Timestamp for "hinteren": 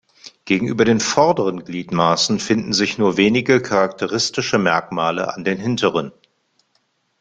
5.59-6.11